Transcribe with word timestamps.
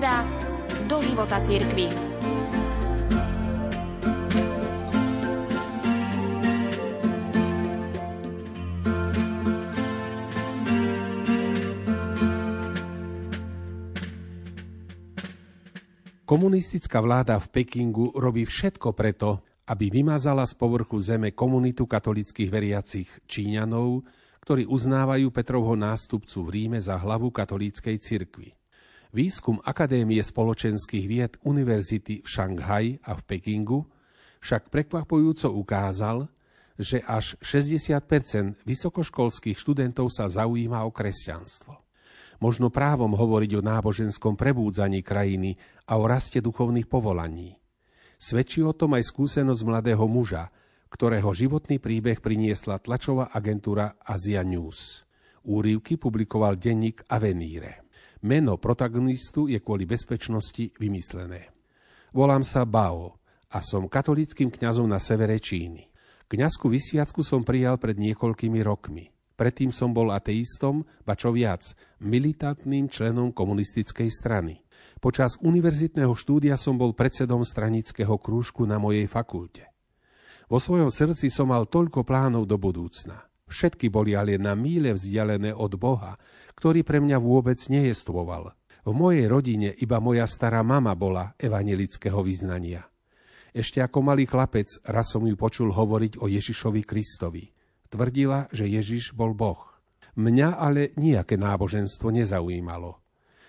sonda 0.00 0.24
do 0.88 0.96
života 1.04 1.36
cirkvi. 1.44 1.92
Komunistická 16.24 17.04
vláda 17.04 17.36
v 17.36 17.46
Pekingu 17.52 18.16
robí 18.16 18.48
všetko 18.48 18.96
preto, 18.96 19.44
aby 19.68 19.92
vymazala 19.92 20.48
z 20.48 20.56
povrchu 20.56 20.96
zeme 20.96 21.36
komunitu 21.36 21.84
katolických 21.84 22.48
veriacich 22.48 23.12
Číňanov, 23.28 24.08
ktorí 24.40 24.64
uznávajú 24.64 25.28
Petrovho 25.28 25.76
nástupcu 25.76 26.48
v 26.48 26.48
Ríme 26.56 26.80
za 26.80 26.96
hlavu 26.96 27.28
katolíckej 27.28 28.00
cirkvi. 28.00 28.59
Výskum 29.10 29.58
Akadémie 29.66 30.22
spoločenských 30.22 31.04
vied 31.10 31.32
Univerzity 31.42 32.22
v 32.22 32.28
Šanghaji 32.30 33.02
a 33.02 33.18
v 33.18 33.22
Pekingu 33.26 33.82
však 34.38 34.70
prekvapujúco 34.70 35.50
ukázal, 35.50 36.30
že 36.78 37.02
až 37.02 37.34
60% 37.42 38.62
vysokoškolských 38.62 39.58
študentov 39.58 40.14
sa 40.14 40.30
zaujíma 40.30 40.86
o 40.86 40.94
kresťanstvo. 40.94 41.74
Možno 42.38 42.70
právom 42.70 43.12
hovoriť 43.18 43.50
o 43.58 43.66
náboženskom 43.66 44.38
prebúdzaní 44.38 45.02
krajiny 45.02 45.58
a 45.90 45.98
o 45.98 46.06
raste 46.06 46.38
duchovných 46.38 46.86
povolaní. 46.86 47.58
Svedčí 48.14 48.62
o 48.62 48.70
tom 48.70 48.94
aj 48.94 49.10
skúsenosť 49.10 49.62
mladého 49.66 50.06
muža, 50.06 50.54
ktorého 50.86 51.34
životný 51.34 51.82
príbeh 51.82 52.22
priniesla 52.22 52.78
tlačová 52.78 53.34
agentúra 53.34 53.98
Asia 54.06 54.46
News. 54.46 55.02
Úrivky 55.50 55.98
publikoval 55.98 56.54
denník 56.54 57.02
Avenire. 57.10 57.89
Meno 58.20 58.60
protagonistu 58.60 59.48
je 59.48 59.56
kvôli 59.64 59.88
bezpečnosti 59.88 60.76
vymyslené. 60.76 61.48
Volám 62.12 62.44
sa 62.44 62.68
Bao 62.68 63.16
a 63.48 63.64
som 63.64 63.88
katolickým 63.88 64.52
kňazom 64.52 64.84
na 64.84 65.00
severe 65.00 65.40
Číny. 65.40 65.88
Kňazku 66.28 66.68
vysviacku 66.68 67.24
som 67.24 67.40
prijal 67.40 67.80
pred 67.80 67.96
niekoľkými 67.96 68.60
rokmi. 68.60 69.08
Predtým 69.40 69.72
som 69.72 69.96
bol 69.96 70.12
ateistom, 70.12 70.84
ba 71.00 71.16
čo 71.16 71.32
viac, 71.32 71.64
militantným 72.04 72.92
členom 72.92 73.32
komunistickej 73.32 74.12
strany. 74.12 74.60
Počas 75.00 75.40
univerzitného 75.40 76.12
štúdia 76.12 76.60
som 76.60 76.76
bol 76.76 76.92
predsedom 76.92 77.40
stranického 77.40 78.20
krúžku 78.20 78.68
na 78.68 78.76
mojej 78.76 79.08
fakulte. 79.08 79.64
Vo 80.44 80.60
svojom 80.60 80.92
srdci 80.92 81.32
som 81.32 81.48
mal 81.48 81.64
toľko 81.64 82.04
plánov 82.04 82.44
do 82.44 82.60
budúcna. 82.60 83.24
Všetky 83.50 83.90
boli 83.90 84.14
ale 84.14 84.38
na 84.38 84.54
míle 84.54 84.94
vzdialené 84.94 85.50
od 85.50 85.74
Boha, 85.74 86.14
ktorý 86.60 86.84
pre 86.84 87.00
mňa 87.00 87.16
vôbec 87.16 87.56
nejestvoval. 87.56 88.52
V 88.84 88.92
mojej 88.92 89.24
rodine 89.24 89.72
iba 89.80 89.96
moja 89.96 90.28
stará 90.28 90.60
mama 90.60 90.92
bola 90.92 91.32
evanelického 91.40 92.20
vyznania. 92.20 92.84
Ešte 93.56 93.80
ako 93.80 94.04
malý 94.04 94.28
chlapec 94.28 94.68
raz 94.84 95.08
som 95.08 95.24
ju 95.24 95.34
počul 95.40 95.72
hovoriť 95.72 96.20
o 96.20 96.28
Ježišovi 96.28 96.84
Kristovi– 96.84 97.48
Tvrdila, 97.90 98.46
že 98.54 98.70
Ježiš 98.70 99.18
bol 99.18 99.34
Boh. 99.34 99.58
Mňa 100.14 100.62
ale 100.62 100.94
nejaké 100.94 101.34
náboženstvo 101.34 102.14
nezaujímalo. 102.14 103.02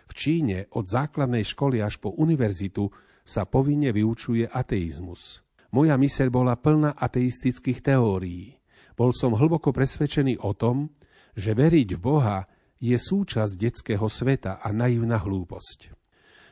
V 0.09 0.13
Číne 0.17 0.65
od 0.73 0.89
základnej 0.89 1.45
školy 1.45 1.79
až 1.79 2.01
po 2.01 2.09
univerzitu 2.17 2.89
sa 3.21 3.45
povinne 3.45 3.93
vyučuje 3.93 4.49
ateizmus. 4.49 5.45
Moja 5.71 5.95
myseľ 5.95 6.27
bola 6.33 6.57
plná 6.57 6.97
ateistických 6.97 7.85
teórií. 7.85 8.57
Bol 8.97 9.13
som 9.13 9.37
hlboko 9.37 9.69
presvedčený 9.71 10.41
o 10.41 10.57
tom, 10.57 10.89
že 11.37 11.53
veriť 11.53 11.95
v 11.95 11.99
Boha 12.01 12.43
je 12.81 12.97
súčasť 12.97 13.53
detského 13.55 14.09
sveta 14.09 14.57
a 14.57 14.73
naivná 14.73 15.21
hlúposť. 15.21 15.93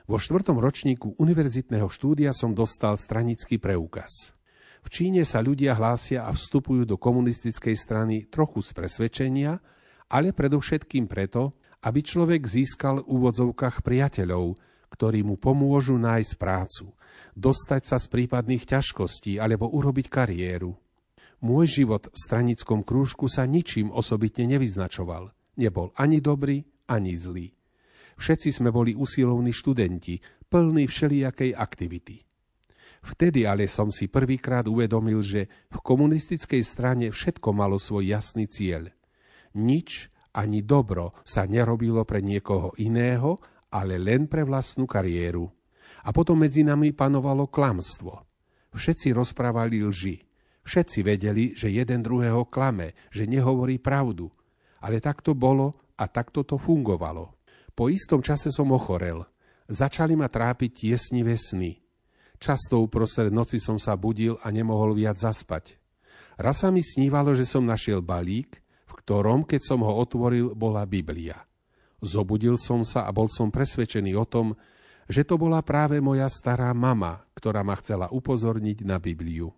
Vo 0.06 0.22
štvrtom 0.22 0.62
ročníku 0.62 1.18
univerzitného 1.18 1.90
štúdia 1.90 2.34
som 2.34 2.54
dostal 2.54 2.98
stranický 2.98 3.58
preukaz. 3.58 4.38
V 4.86 4.88
Číne 4.94 5.26
sa 5.26 5.42
ľudia 5.42 5.76
hlásia 5.76 6.30
a 6.30 6.32
vstupujú 6.32 6.86
do 6.86 6.96
komunistickej 6.96 7.76
strany 7.76 8.16
trochu 8.30 8.62
z 8.64 8.74
presvedčenia, 8.78 9.60
ale 10.10 10.34
predovšetkým 10.34 11.10
preto, 11.10 11.58
aby 11.86 12.00
človek 12.02 12.46
získal 12.46 13.04
v 13.04 13.10
úvodzovkách 13.10 13.82
priateľov, 13.86 14.58
ktorí 14.90 15.22
mu 15.22 15.38
pomôžu 15.38 15.98
nájsť 16.02 16.34
prácu, 16.42 16.94
dostať 17.38 17.82
sa 17.86 17.98
z 18.02 18.08
prípadných 18.10 18.66
ťažkostí 18.66 19.38
alebo 19.38 19.70
urobiť 19.70 20.10
kariéru. 20.10 20.74
Môj 21.40 21.86
život 21.86 22.12
v 22.12 22.18
stranickom 22.18 22.84
krúžku 22.84 23.32
sa 23.32 23.48
ničím 23.48 23.94
osobitne 23.94 24.58
nevyznačoval. 24.58 25.32
Nebol 25.60 25.92
ani 26.00 26.24
dobrý, 26.24 26.64
ani 26.88 27.20
zlý. 27.20 27.52
Všetci 28.16 28.50
sme 28.56 28.72
boli 28.72 28.96
usilovní 28.96 29.52
študenti, 29.52 30.20
plní 30.48 30.88
všelijakej 30.88 31.52
aktivity. 31.56 32.24
Vtedy 33.00 33.48
ale 33.48 33.68
som 33.68 33.92
si 33.92 34.12
prvýkrát 34.12 34.68
uvedomil, 34.68 35.24
že 35.24 35.48
v 35.72 35.78
komunistickej 35.80 36.64
strane 36.64 37.06
všetko 37.12 37.56
malo 37.56 37.80
svoj 37.80 38.12
jasný 38.12 38.48
cieľ. 38.48 38.92
Nič 39.56 40.12
ani 40.36 40.64
dobro 40.64 41.16
sa 41.24 41.48
nerobilo 41.48 42.04
pre 42.04 42.20
niekoho 42.20 42.76
iného, 42.76 43.40
ale 43.72 43.96
len 44.00 44.28
pre 44.28 44.44
vlastnú 44.44 44.84
kariéru. 44.84 45.48
A 46.04 46.16
potom 46.16 46.40
medzi 46.40 46.64
nami 46.64 46.96
panovalo 46.96 47.48
klamstvo. 47.48 48.24
Všetci 48.76 49.16
rozprávali 49.16 49.84
lži. 49.84 50.22
Všetci 50.64 51.00
vedeli, 51.02 51.58
že 51.58 51.74
jeden 51.74 52.06
druhého 52.06 52.46
klame, 52.46 52.94
že 53.10 53.26
nehovorí 53.26 53.82
pravdu. 53.82 54.30
Ale 54.80 55.04
tak 55.04 55.20
to 55.24 55.36
bolo 55.36 55.76
a 56.00 56.08
takto 56.08 56.48
to 56.48 56.56
fungovalo. 56.56 57.36
Po 57.76 57.92
istom 57.92 58.24
čase 58.24 58.52
som 58.52 58.72
ochorel. 58.72 59.24
Začali 59.70 60.16
ma 60.16 60.32
trápiť 60.32 60.72
tiesnivé 60.88 61.36
sny. 61.36 61.78
Často 62.40 62.80
uprostred 62.80 63.36
noci 63.36 63.60
som 63.60 63.76
sa 63.76 64.00
budil 64.00 64.40
a 64.40 64.48
nemohol 64.50 64.96
viac 64.96 65.20
zaspať. 65.20 65.76
Raz 66.40 66.64
sa 66.64 66.72
mi 66.72 66.80
snívalo, 66.80 67.36
že 67.36 67.44
som 67.44 67.68
našiel 67.68 68.00
balík, 68.00 68.64
v 68.88 68.94
ktorom, 69.04 69.44
keď 69.44 69.60
som 69.60 69.84
ho 69.84 69.92
otvoril, 70.00 70.56
bola 70.56 70.88
Biblia. 70.88 71.36
Zobudil 72.00 72.56
som 72.56 72.88
sa 72.88 73.04
a 73.04 73.12
bol 73.12 73.28
som 73.28 73.52
presvedčený 73.52 74.16
o 74.16 74.24
tom, 74.24 74.56
že 75.10 75.28
to 75.28 75.36
bola 75.36 75.60
práve 75.60 76.00
moja 76.00 76.32
stará 76.32 76.72
mama, 76.72 77.28
ktorá 77.36 77.60
ma 77.60 77.76
chcela 77.76 78.08
upozorniť 78.08 78.88
na 78.88 79.04
Bibliu. 79.04 79.52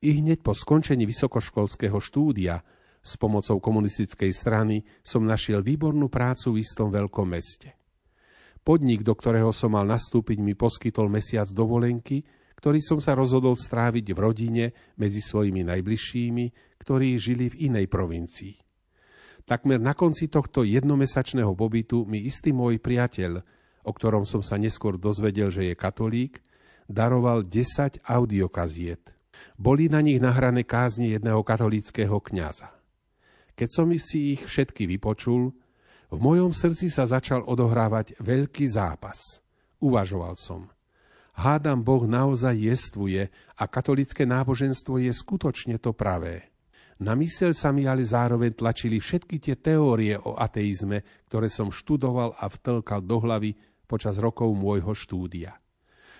I 0.00 0.18
hneď 0.18 0.40
po 0.40 0.56
skončení 0.56 1.04
vysokoškolského 1.04 2.00
štúdia 2.00 2.64
s 3.02 3.18
pomocou 3.18 3.58
komunistickej 3.58 4.30
strany 4.30 4.86
som 5.02 5.26
našiel 5.26 5.60
výbornú 5.60 6.06
prácu 6.06 6.54
v 6.54 6.62
istom 6.62 6.88
veľkom 6.94 7.26
meste. 7.26 7.74
Podnik, 8.62 9.02
do 9.02 9.18
ktorého 9.18 9.50
som 9.50 9.74
mal 9.74 9.82
nastúpiť, 9.82 10.38
mi 10.38 10.54
poskytol 10.54 11.10
mesiac 11.10 11.50
dovolenky, 11.50 12.22
ktorý 12.62 12.78
som 12.78 13.02
sa 13.02 13.18
rozhodol 13.18 13.58
stráviť 13.58 14.14
v 14.14 14.18
rodine 14.22 14.64
medzi 14.94 15.18
svojimi 15.18 15.66
najbližšími, 15.66 16.78
ktorí 16.78 17.18
žili 17.18 17.50
v 17.50 17.74
inej 17.74 17.90
provincii. 17.90 18.54
Takmer 19.42 19.82
na 19.82 19.98
konci 19.98 20.30
tohto 20.30 20.62
jednomesačného 20.62 21.50
pobytu 21.58 22.06
mi 22.06 22.22
istý 22.22 22.54
môj 22.54 22.78
priateľ, 22.78 23.42
o 23.82 23.90
ktorom 23.90 24.22
som 24.22 24.46
sa 24.46 24.54
neskôr 24.54 24.94
dozvedel, 24.94 25.50
že 25.50 25.66
je 25.66 25.74
katolík, 25.74 26.38
daroval 26.86 27.42
10 27.42 28.06
audiokaziet. 28.06 29.10
Boli 29.58 29.90
na 29.90 29.98
nich 29.98 30.22
nahrané 30.22 30.62
kázni 30.62 31.10
jedného 31.10 31.42
katolíckého 31.42 32.22
kňaza. 32.22 32.81
Keď 33.62 33.70
som 33.70 33.86
si 33.94 34.34
ich 34.34 34.42
všetky 34.42 34.90
vypočul, 34.90 35.54
v 36.10 36.18
mojom 36.18 36.50
srdci 36.50 36.90
sa 36.90 37.06
začal 37.06 37.46
odohrávať 37.46 38.18
veľký 38.18 38.66
zápas. 38.66 39.38
Uvažoval 39.78 40.34
som. 40.34 40.66
Hádam, 41.38 41.86
Boh 41.86 42.02
naozaj 42.02 42.58
jestvuje 42.58 43.30
a 43.54 43.64
katolické 43.70 44.26
náboženstvo 44.26 44.98
je 44.98 45.14
skutočne 45.14 45.78
to 45.78 45.94
pravé. 45.94 46.50
Na 46.98 47.14
mysel 47.14 47.54
sa 47.54 47.70
mi 47.70 47.86
ale 47.86 48.02
zároveň 48.02 48.50
tlačili 48.50 48.98
všetky 48.98 49.38
tie 49.38 49.54
teórie 49.54 50.18
o 50.18 50.34
ateizme, 50.34 51.06
ktoré 51.30 51.46
som 51.46 51.70
študoval 51.70 52.34
a 52.34 52.50
vtlkal 52.50 52.98
do 52.98 53.22
hlavy 53.22 53.54
počas 53.86 54.18
rokov 54.18 54.50
môjho 54.58 54.90
štúdia. 54.90 55.54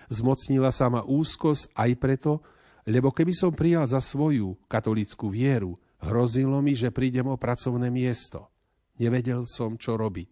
Zmocnila 0.07 0.71
sa 0.71 0.87
ma 0.87 1.03
úzkosť 1.03 1.75
aj 1.75 1.91
preto, 1.99 2.39
lebo 2.87 3.11
keby 3.11 3.35
som 3.35 3.51
prijal 3.51 3.83
za 3.83 3.99
svoju 3.99 4.63
katolickú 4.71 5.27
vieru, 5.27 5.75
hrozilo 6.03 6.59
mi, 6.59 6.75
že 6.75 6.91
prídem 6.91 7.25
o 7.31 7.39
pracovné 7.39 7.87
miesto. 7.87 8.51
Nevedel 8.99 9.47
som, 9.47 9.79
čo 9.79 9.97
robiť. 9.97 10.31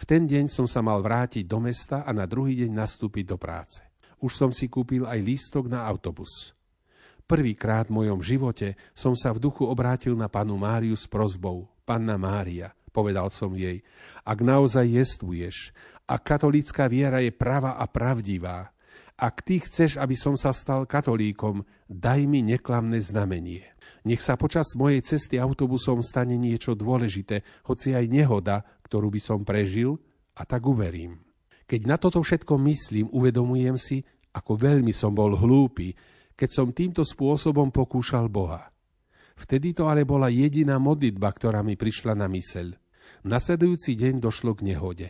V 0.00 0.04
ten 0.08 0.24
deň 0.24 0.48
som 0.48 0.64
sa 0.64 0.80
mal 0.80 1.04
vrátiť 1.04 1.44
do 1.44 1.60
mesta 1.60 2.08
a 2.08 2.10
na 2.16 2.24
druhý 2.24 2.56
deň 2.64 2.72
nastúpiť 2.72 3.24
do 3.28 3.36
práce. 3.36 3.84
Už 4.24 4.32
som 4.32 4.48
si 4.48 4.70
kúpil 4.72 5.04
aj 5.04 5.20
lístok 5.20 5.68
na 5.68 5.84
autobus. 5.84 6.56
Prvýkrát 7.28 7.92
v 7.92 8.00
mojom 8.00 8.24
živote 8.24 8.80
som 8.96 9.12
sa 9.12 9.30
v 9.36 9.44
duchu 9.44 9.68
obrátil 9.68 10.16
na 10.16 10.26
panu 10.26 10.56
Máriu 10.56 10.96
s 10.96 11.04
prozbou. 11.04 11.68
Panna 11.84 12.16
Mária, 12.16 12.72
povedal 12.90 13.28
som 13.28 13.52
jej, 13.52 13.84
ak 14.24 14.38
naozaj 14.40 14.86
jestvuješ, 14.88 15.70
a 16.10 16.18
katolícka 16.18 16.90
viera 16.90 17.22
je 17.22 17.30
prava 17.30 17.78
a 17.78 17.86
pravdivá, 17.86 18.74
ak 19.20 19.44
ty 19.44 19.60
chceš, 19.60 20.00
aby 20.00 20.16
som 20.16 20.32
sa 20.32 20.56
stal 20.56 20.88
katolíkom, 20.88 21.60
daj 21.92 22.24
mi 22.24 22.40
neklamné 22.40 22.96
znamenie. 23.04 23.68
Nech 24.08 24.24
sa 24.24 24.40
počas 24.40 24.72
mojej 24.72 25.04
cesty 25.04 25.36
autobusom 25.36 26.00
stane 26.00 26.40
niečo 26.40 26.72
dôležité, 26.72 27.44
hoci 27.68 27.92
aj 27.92 28.08
nehoda, 28.08 28.64
ktorú 28.88 29.12
by 29.12 29.20
som 29.20 29.44
prežil, 29.44 30.00
a 30.40 30.48
tak 30.48 30.64
uverím. 30.64 31.20
Keď 31.68 31.80
na 31.84 32.00
toto 32.00 32.24
všetko 32.24 32.56
myslím, 32.64 33.12
uvedomujem 33.12 33.76
si, 33.76 34.00
ako 34.32 34.56
veľmi 34.56 34.96
som 34.96 35.12
bol 35.12 35.36
hlúpy, 35.36 35.92
keď 36.32 36.48
som 36.48 36.72
týmto 36.72 37.04
spôsobom 37.04 37.68
pokúšal 37.68 38.32
Boha. 38.32 38.72
Vtedy 39.36 39.76
to 39.76 39.92
ale 39.92 40.08
bola 40.08 40.32
jediná 40.32 40.80
modlitba, 40.80 41.28
ktorá 41.28 41.60
mi 41.60 41.76
prišla 41.76 42.16
na 42.16 42.24
myseľ. 42.24 42.72
Nasledujúci 43.28 44.00
deň 44.00 44.24
došlo 44.24 44.56
k 44.56 44.64
nehode. 44.72 45.08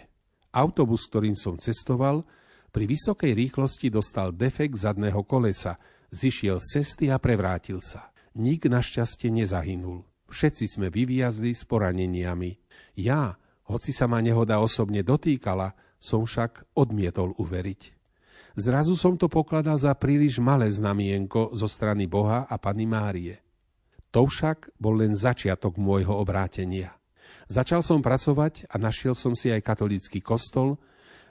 Autobus, 0.50 1.06
ktorým 1.06 1.38
som 1.38 1.54
cestoval, 1.62 2.26
pri 2.70 2.86
vysokej 2.86 3.34
rýchlosti 3.34 3.90
dostal 3.90 4.30
defekt 4.30 4.78
zadného 4.78 5.26
kolesa, 5.26 5.78
zišiel 6.14 6.62
z 6.62 6.80
cesty 6.80 7.06
a 7.10 7.18
prevrátil 7.18 7.82
sa. 7.82 8.14
Nik 8.38 8.70
našťastie 8.70 9.30
nezahynul. 9.34 10.06
Všetci 10.30 10.64
sme 10.70 10.86
vyviazli 10.86 11.50
s 11.50 11.66
poraneniami. 11.66 12.54
Ja, 12.94 13.34
hoci 13.66 13.90
sa 13.90 14.06
ma 14.06 14.22
nehoda 14.22 14.62
osobne 14.62 15.02
dotýkala, 15.02 15.74
som 15.98 16.22
však 16.22 16.78
odmietol 16.78 17.34
uveriť. 17.34 17.82
Zrazu 18.54 18.98
som 18.98 19.14
to 19.14 19.30
pokladal 19.30 19.78
za 19.78 19.94
príliš 19.94 20.42
malé 20.42 20.66
znamienko 20.70 21.54
zo 21.54 21.70
strany 21.70 22.10
Boha 22.10 22.46
a 22.50 22.54
Pany 22.58 22.86
Márie. 22.86 23.38
To 24.10 24.26
však 24.26 24.74
bol 24.74 24.98
len 24.98 25.14
začiatok 25.14 25.78
môjho 25.78 26.10
obrátenia. 26.10 26.98
Začal 27.46 27.82
som 27.82 28.02
pracovať 28.02 28.66
a 28.70 28.78
našiel 28.78 29.14
som 29.14 29.38
si 29.38 29.50
aj 29.54 29.62
katolícky 29.62 30.18
kostol, 30.18 30.78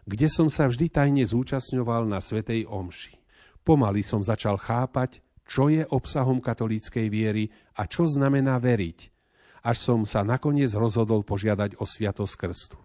kde 0.09 0.25
som 0.25 0.49
sa 0.49 0.65
vždy 0.65 0.89
tajne 0.89 1.21
zúčastňoval 1.21 2.09
na 2.09 2.17
Svetej 2.17 2.65
Omši. 2.65 3.13
Pomaly 3.61 4.01
som 4.01 4.25
začal 4.25 4.57
chápať, 4.57 5.21
čo 5.45 5.69
je 5.69 5.85
obsahom 5.85 6.41
katolíckej 6.41 7.05
viery 7.13 7.53
a 7.77 7.85
čo 7.85 8.09
znamená 8.09 8.57
veriť, 8.57 8.99
až 9.61 9.77
som 9.77 10.09
sa 10.09 10.25
nakoniec 10.25 10.73
rozhodol 10.73 11.21
požiadať 11.21 11.77
o 11.77 11.85
sviatosť 11.85 12.35
krstu. 12.41 12.79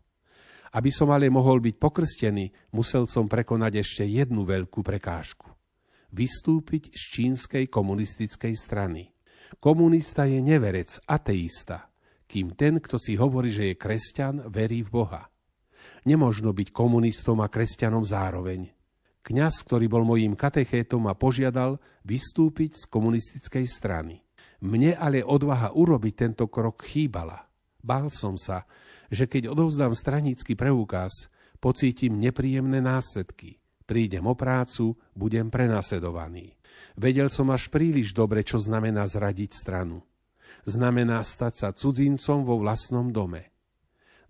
Aby 0.77 0.93
som 0.93 1.09
ale 1.09 1.33
mohol 1.33 1.65
byť 1.65 1.81
pokrstený, 1.81 2.77
musel 2.77 3.09
som 3.09 3.25
prekonať 3.25 3.81
ešte 3.81 4.05
jednu 4.05 4.45
veľkú 4.45 4.85
prekážku. 4.85 5.49
Vystúpiť 6.13 6.93
z 6.93 7.03
čínskej 7.09 7.73
komunistickej 7.73 8.53
strany. 8.53 9.09
Komunista 9.63 10.29
je 10.29 10.45
neverec, 10.45 10.99
ateista, 11.09 11.89
kým 12.29 12.53
ten, 12.59 12.83
kto 12.83 12.99
si 13.01 13.15
hovorí, 13.17 13.49
že 13.49 13.73
je 13.73 13.81
kresťan, 13.81 14.51
verí 14.51 14.83
v 14.83 14.93
Boha. 14.93 15.34
Nemožno 16.05 16.53
byť 16.53 16.69
komunistom 16.69 17.41
a 17.41 17.49
kresťanom 17.49 18.05
zároveň. 18.05 18.69
Kňaz, 19.25 19.65
ktorý 19.65 19.89
bol 19.89 20.05
mojím 20.05 20.37
katechétom, 20.37 21.09
ma 21.09 21.17
požiadal 21.17 21.81
vystúpiť 22.05 22.77
z 22.77 22.85
komunistickej 22.93 23.65
strany. 23.65 24.21
Mne 24.61 25.01
ale 25.01 25.25
odvaha 25.25 25.73
urobiť 25.73 26.15
tento 26.17 26.45
krok 26.53 26.85
chýbala. 26.85 27.49
Bál 27.81 28.13
som 28.13 28.37
sa, 28.37 28.69
že 29.09 29.25
keď 29.25 29.49
odovzdám 29.49 29.97
stranícky 29.97 30.53
preukaz, 30.53 31.33
pocítim 31.57 32.21
nepríjemné 32.21 32.85
následky. 32.85 33.57
Prídem 33.89 34.29
o 34.29 34.37
prácu, 34.37 34.97
budem 35.17 35.49
prenasledovaný. 35.49 36.57
Vedel 37.01 37.33
som 37.33 37.49
až 37.49 37.73
príliš 37.73 38.13
dobre, 38.13 38.45
čo 38.45 38.61
znamená 38.61 39.09
zradiť 39.09 39.57
stranu. 39.57 40.05
Znamená 40.69 41.25
stať 41.25 41.53
sa 41.57 41.69
cudzincom 41.73 42.45
vo 42.45 42.61
vlastnom 42.61 43.09
dome. 43.09 43.54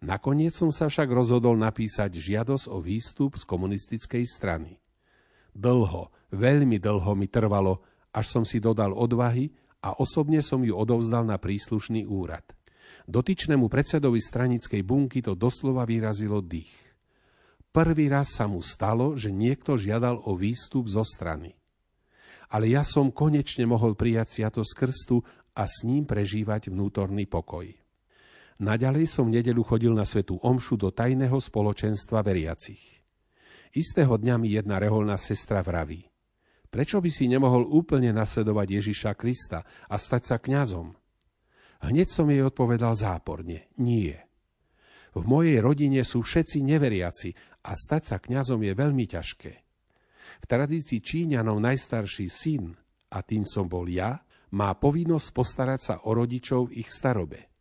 Nakoniec 0.02 0.56
som 0.56 0.74
sa 0.74 0.90
však 0.90 1.06
rozhodol 1.06 1.54
napísať 1.54 2.18
žiadosť 2.18 2.66
o 2.72 2.82
výstup 2.82 3.38
z 3.38 3.44
komunistickej 3.46 4.24
strany. 4.26 4.80
Dlho, 5.54 6.10
veľmi 6.34 6.82
dlho 6.82 7.12
mi 7.14 7.30
trvalo, 7.30 7.84
až 8.10 8.26
som 8.26 8.42
si 8.42 8.58
dodal 8.58 8.90
odvahy 8.90 9.54
a 9.84 9.94
osobne 10.00 10.42
som 10.42 10.64
ju 10.66 10.74
odovzdal 10.74 11.22
na 11.22 11.38
príslušný 11.38 12.08
úrad. 12.08 12.42
Dotyčnému 13.04 13.68
predsedovi 13.68 14.18
stranickej 14.18 14.80
bunky 14.80 15.20
to 15.20 15.36
doslova 15.36 15.84
vyrazilo 15.84 16.40
dých. 16.40 16.72
Prvý 17.74 18.06
raz 18.06 18.32
sa 18.32 18.46
mu 18.46 18.62
stalo, 18.62 19.18
že 19.18 19.34
niekto 19.34 19.74
žiadal 19.74 20.24
o 20.24 20.38
výstup 20.38 20.86
zo 20.86 21.02
strany. 21.02 21.52
Ale 22.54 22.70
ja 22.70 22.86
som 22.86 23.10
konečne 23.10 23.66
mohol 23.66 23.98
prijať 23.98 24.38
sviatosť 24.38 24.72
krstu 24.78 25.16
a 25.58 25.66
s 25.66 25.82
ním 25.82 26.06
prežívať 26.06 26.70
vnútorný 26.70 27.26
pokoj. 27.26 27.83
Naďalej 28.62 29.10
som 29.10 29.26
v 29.26 29.42
nedelu 29.42 29.62
chodil 29.66 29.90
na 29.90 30.06
svetú 30.06 30.38
omšu 30.38 30.78
do 30.78 30.94
tajného 30.94 31.34
spoločenstva 31.34 32.22
veriacich. 32.22 33.02
Istého 33.74 34.14
dňa 34.14 34.38
mi 34.38 34.54
jedna 34.54 34.78
reholná 34.78 35.18
sestra 35.18 35.58
vraví. 35.58 36.06
Prečo 36.70 37.02
by 37.02 37.10
si 37.10 37.26
nemohol 37.26 37.66
úplne 37.66 38.14
nasledovať 38.14 38.66
Ježiša 38.82 39.12
Krista 39.18 39.62
a 39.90 39.94
stať 39.98 40.22
sa 40.22 40.36
kňazom? 40.38 40.94
Hneď 41.82 42.06
som 42.10 42.30
jej 42.30 42.42
odpovedal 42.42 42.94
záporne. 42.94 43.70
Nie. 43.78 44.30
V 45.14 45.22
mojej 45.22 45.62
rodine 45.62 46.02
sú 46.02 46.22
všetci 46.26 46.62
neveriaci 46.62 47.30
a 47.66 47.78
stať 47.78 48.02
sa 48.02 48.16
kňazom 48.18 48.62
je 48.62 48.72
veľmi 48.74 49.06
ťažké. 49.06 49.52
V 50.42 50.44
tradícii 50.50 50.98
Číňanov 50.98 51.62
najstarší 51.62 52.26
syn, 52.26 52.74
a 53.10 53.22
tým 53.22 53.46
som 53.46 53.70
bol 53.70 53.86
ja, 53.86 54.18
má 54.54 54.74
povinnosť 54.74 55.28
postarať 55.30 55.80
sa 55.82 55.94
o 56.06 56.14
rodičov 56.14 56.70
v 56.70 56.82
ich 56.82 56.90
starobe. 56.90 57.53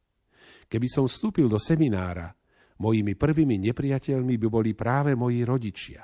Keby 0.74 0.90
som 0.90 1.06
vstúpil 1.06 1.46
do 1.46 1.62
seminára, 1.62 2.34
mojimi 2.82 3.14
prvými 3.14 3.62
nepriateľmi 3.70 4.42
by 4.42 4.48
boli 4.50 4.74
práve 4.74 5.14
moji 5.14 5.46
rodičia. 5.46 6.02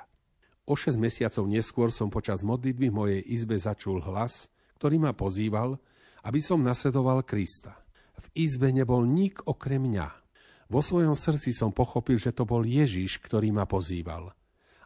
O 0.69 0.77
6 0.77 0.93
mesiacov 1.01 1.49
neskôr 1.49 1.89
som 1.89 2.13
počas 2.13 2.45
modlitby 2.45 2.93
v 2.93 2.97
mojej 3.01 3.21
izbe 3.33 3.57
začul 3.57 3.97
hlas, 4.05 4.45
ktorý 4.77 5.01
ma 5.01 5.17
pozýval, 5.17 5.81
aby 6.21 6.37
som 6.37 6.61
nasledoval 6.61 7.25
Krista. 7.25 7.81
V 8.21 8.45
izbe 8.45 8.69
nebol 8.69 9.09
nik 9.09 9.41
okrem 9.49 9.89
mňa. 9.89 10.07
Vo 10.69 10.85
svojom 10.85 11.17
srdci 11.17 11.49
som 11.49 11.73
pochopil, 11.73 12.21
že 12.21 12.29
to 12.29 12.45
bol 12.45 12.61
Ježiš, 12.61 13.17
ktorý 13.25 13.49
ma 13.49 13.65
pozýval. 13.65 14.37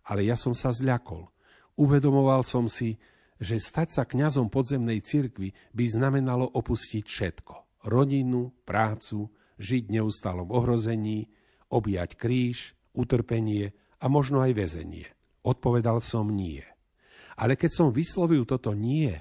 Ale 0.08 0.24
ja 0.24 0.40
som 0.40 0.56
sa 0.56 0.72
zľakol. 0.72 1.28
Uvedomoval 1.76 2.48
som 2.48 2.72
si, 2.72 2.96
že 3.36 3.60
stať 3.60 3.92
sa 3.92 4.08
kňazom 4.08 4.48
podzemnej 4.48 5.04
cirkvi 5.04 5.52
by 5.76 5.86
znamenalo 5.92 6.48
opustiť 6.56 7.04
všetko. 7.04 7.84
Rodinu, 7.92 8.64
prácu, 8.64 9.28
žiť 9.58 9.90
v 9.90 9.94
neustálom 10.02 10.50
ohrození, 10.50 11.30
objať 11.70 12.16
kríž, 12.18 12.78
utrpenie 12.94 13.74
a 13.98 14.06
možno 14.08 14.42
aj 14.46 14.54
väzenie. 14.54 15.10
Odpovedal 15.44 16.00
som 16.00 16.30
nie. 16.30 16.64
Ale 17.36 17.58
keď 17.58 17.72
som 17.74 17.90
vyslovil 17.90 18.46
toto 18.46 18.72
nie, 18.78 19.12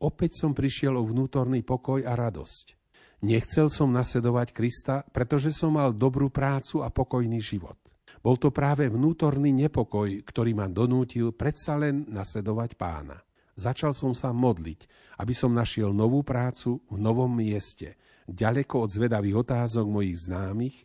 opäť 0.00 0.40
som 0.40 0.56
prišiel 0.56 0.96
o 0.96 1.04
vnútorný 1.04 1.60
pokoj 1.62 2.00
a 2.02 2.16
radosť. 2.16 2.78
Nechcel 3.18 3.66
som 3.66 3.90
nasledovať 3.90 4.54
Krista, 4.54 5.02
pretože 5.10 5.50
som 5.50 5.74
mal 5.74 5.90
dobrú 5.90 6.30
prácu 6.30 6.86
a 6.86 6.88
pokojný 6.88 7.42
život. 7.42 7.76
Bol 8.22 8.38
to 8.38 8.50
práve 8.54 8.86
vnútorný 8.86 9.50
nepokoj, 9.54 10.10
ktorý 10.22 10.54
ma 10.54 10.66
donútil 10.70 11.34
predsa 11.34 11.78
len 11.78 12.06
nasledovať 12.06 12.78
pána. 12.78 13.18
Začal 13.58 13.90
som 13.90 14.14
sa 14.14 14.30
modliť, 14.30 14.86
aby 15.18 15.34
som 15.34 15.50
našiel 15.50 15.90
novú 15.90 16.22
prácu 16.22 16.78
v 16.86 16.96
novom 16.98 17.30
mieste, 17.30 17.98
ďaleko 18.28 18.84
od 18.84 18.90
zvedavých 18.92 19.36
otázok 19.48 19.86
mojich 19.88 20.28
známych 20.28 20.76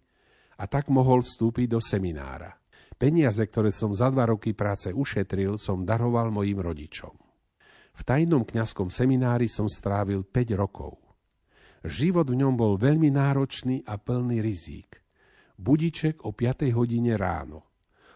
a 0.58 0.66
tak 0.66 0.88
mohol 0.88 1.22
vstúpiť 1.22 1.68
do 1.68 1.80
seminára. 1.84 2.56
Peniaze, 2.96 3.44
ktoré 3.44 3.74
som 3.74 3.92
za 3.92 4.08
dva 4.08 4.32
roky 4.32 4.56
práce 4.56 4.94
ušetril, 4.96 5.60
som 5.60 5.84
daroval 5.84 6.32
mojim 6.32 6.64
rodičom. 6.64 7.12
V 7.94 8.02
tajnom 8.02 8.48
kňazskom 8.48 8.88
seminári 8.90 9.46
som 9.52 9.68
strávil 9.70 10.26
5 10.26 10.56
rokov. 10.58 10.98
Život 11.84 12.32
v 12.32 12.40
ňom 12.40 12.56
bol 12.56 12.80
veľmi 12.80 13.12
náročný 13.12 13.84
a 13.84 14.00
plný 14.00 14.40
rizík. 14.40 15.04
Budiček 15.60 16.24
o 16.24 16.32
5 16.32 16.72
hodine 16.74 17.20
ráno. 17.20 17.70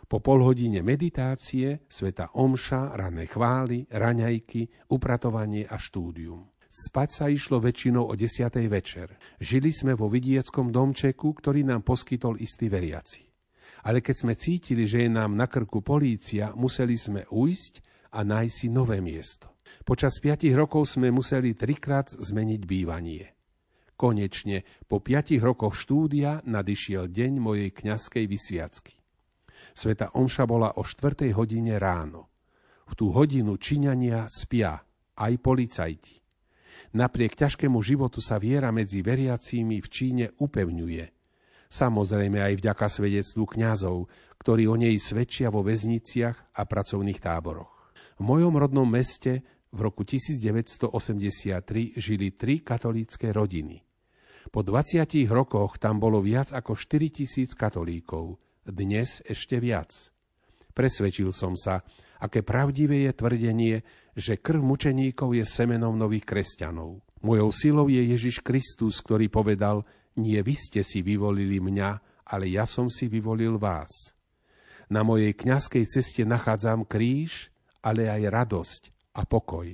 Po 0.08 0.24
pol 0.24 0.40
hodine 0.40 0.80
meditácie, 0.80 1.84
sveta 1.92 2.32
omša, 2.40 2.96
rané 2.96 3.28
chvály, 3.28 3.92
raňajky, 3.92 4.88
upratovanie 4.88 5.68
a 5.68 5.76
štúdium. 5.76 6.48
Spať 6.68 7.10
sa 7.10 7.26
išlo 7.32 7.64
väčšinou 7.64 8.12
o 8.12 8.14
10. 8.14 8.52
večer. 8.68 9.16
Žili 9.40 9.72
sme 9.72 9.94
vo 9.96 10.12
vidieckom 10.12 10.70
domčeku, 10.70 11.32
ktorý 11.32 11.64
nám 11.64 11.88
poskytol 11.88 12.38
istý 12.44 12.68
veriaci. 12.68 13.24
Ale 13.88 14.04
keď 14.04 14.16
sme 14.16 14.34
cítili, 14.36 14.84
že 14.84 15.08
je 15.08 15.10
nám 15.10 15.38
na 15.38 15.48
krku 15.48 15.80
polícia, 15.80 16.52
museli 16.52 17.00
sme 17.00 17.24
ujsť 17.32 17.74
a 18.12 18.24
nájsť 18.28 18.56
si 18.56 18.68
nové 18.68 19.00
miesto. 19.00 19.56
Počas 19.88 20.20
piatich 20.20 20.52
rokov 20.52 20.92
sme 20.92 21.08
museli 21.12 21.56
trikrát 21.56 22.12
zmeniť 22.12 22.62
bývanie. 22.68 23.26
Konečne, 23.98 24.62
po 24.86 25.02
piatich 25.02 25.42
rokoch 25.42 25.74
štúdia 25.74 26.46
nadišiel 26.46 27.10
deň 27.10 27.32
mojej 27.42 27.70
kňazskej 27.74 28.26
vysviacky. 28.30 28.94
Sveta 29.74 30.14
Omša 30.14 30.46
bola 30.46 30.78
o 30.78 30.86
štvrtej 30.86 31.34
hodine 31.34 31.82
ráno. 31.82 32.30
V 32.88 32.94
tú 32.94 33.10
hodinu 33.10 33.58
činania 33.58 34.30
spia 34.30 34.78
aj 35.18 35.34
policajti. 35.42 36.17
Napriek 36.98 37.38
ťažkému 37.38 37.78
životu 37.86 38.26
sa 38.26 38.42
viera 38.42 38.74
medzi 38.74 39.06
veriacími 39.06 39.86
v 39.86 39.88
Číne 39.88 40.26
upevňuje. 40.42 41.06
Samozrejme 41.70 42.42
aj 42.42 42.58
vďaka 42.58 42.90
svedectvu 42.90 43.46
kňazov, 43.46 44.10
ktorí 44.42 44.66
o 44.66 44.74
nej 44.74 44.98
svedčia 44.98 45.54
vo 45.54 45.62
väzniciach 45.62 46.58
a 46.58 46.62
pracovných 46.66 47.22
táboroch. 47.22 47.94
V 48.18 48.26
mojom 48.26 48.58
rodnom 48.58 48.90
meste 48.90 49.46
v 49.70 49.80
roku 49.86 50.02
1983 50.02 52.02
žili 52.02 52.34
tri 52.34 52.66
katolícke 52.66 53.30
rodiny. 53.30 53.78
Po 54.50 54.66
20 54.66 55.06
rokoch 55.30 55.78
tam 55.78 56.02
bolo 56.02 56.18
viac 56.18 56.50
ako 56.50 56.74
4 56.74 57.14
tisíc 57.14 57.54
katolíkov, 57.54 58.42
dnes 58.66 59.22
ešte 59.22 59.62
viac. 59.62 60.17
Presvedčil 60.78 61.34
som 61.34 61.58
sa, 61.58 61.82
aké 62.22 62.46
pravdivé 62.46 63.10
je 63.10 63.18
tvrdenie, 63.18 63.76
že 64.14 64.38
krv 64.38 64.62
mučeníkov 64.62 65.34
je 65.34 65.42
semenom 65.42 65.98
nových 65.98 66.30
kresťanov. 66.30 67.02
Mojou 67.26 67.50
silou 67.50 67.90
je 67.90 67.98
Ježiš 68.14 68.46
Kristus, 68.46 69.02
ktorý 69.02 69.26
povedal, 69.26 69.82
nie 70.22 70.38
vy 70.38 70.54
ste 70.54 70.86
si 70.86 71.02
vyvolili 71.02 71.58
mňa, 71.58 71.90
ale 72.30 72.54
ja 72.54 72.70
som 72.70 72.94
si 72.94 73.10
vyvolil 73.10 73.58
vás. 73.58 73.90
Na 74.94 75.02
mojej 75.02 75.34
kňazskej 75.34 75.82
ceste 75.90 76.22
nachádzam 76.30 76.86
kríž, 76.86 77.50
ale 77.82 78.06
aj 78.06 78.22
radosť 78.30 78.82
a 79.18 79.26
pokoj. 79.26 79.74